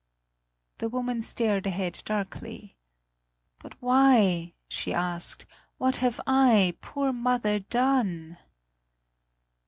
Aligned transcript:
The 0.79 0.89
woman 0.89 1.21
stared 1.21 1.67
ahead 1.67 2.01
darkly: 2.05 2.75
"But 3.59 3.79
why?" 3.83 4.53
she 4.67 4.95
asked; 4.95 5.45
"what 5.77 5.97
have 5.97 6.19
I, 6.25 6.75
poor 6.81 7.13
mother, 7.13 7.59
done?" 7.59 8.39